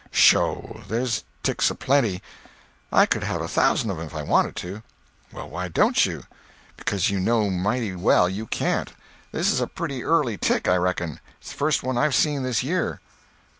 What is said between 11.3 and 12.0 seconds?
It's the first one